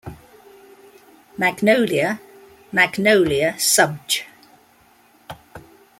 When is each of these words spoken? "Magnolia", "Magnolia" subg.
"Magnolia", 1.37 2.19
"Magnolia" 2.71 3.53
subg. 3.59 4.23